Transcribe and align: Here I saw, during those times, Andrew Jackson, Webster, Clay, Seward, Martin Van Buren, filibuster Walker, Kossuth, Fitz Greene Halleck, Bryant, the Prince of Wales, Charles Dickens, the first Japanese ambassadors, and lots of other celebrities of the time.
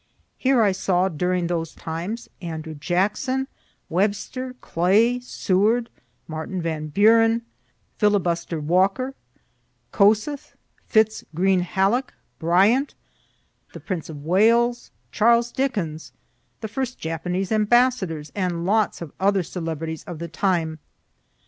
Here 0.39 0.63
I 0.63 0.71
saw, 0.71 1.09
during 1.09 1.45
those 1.45 1.75
times, 1.75 2.27
Andrew 2.41 2.73
Jackson, 2.73 3.47
Webster, 3.87 4.55
Clay, 4.59 5.19
Seward, 5.19 5.91
Martin 6.27 6.59
Van 6.59 6.87
Buren, 6.87 7.43
filibuster 7.99 8.59
Walker, 8.59 9.13
Kossuth, 9.93 10.55
Fitz 10.87 11.23
Greene 11.35 11.59
Halleck, 11.59 12.15
Bryant, 12.39 12.95
the 13.73 13.79
Prince 13.79 14.09
of 14.09 14.25
Wales, 14.25 14.89
Charles 15.11 15.51
Dickens, 15.51 16.13
the 16.61 16.67
first 16.67 16.97
Japanese 16.97 17.51
ambassadors, 17.51 18.31
and 18.33 18.65
lots 18.65 19.03
of 19.03 19.13
other 19.19 19.43
celebrities 19.43 20.03
of 20.05 20.17
the 20.17 20.27
time. 20.27 20.79